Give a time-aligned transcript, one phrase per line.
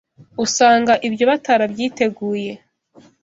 [0.45, 2.53] usanga ibyo batarabyiteguye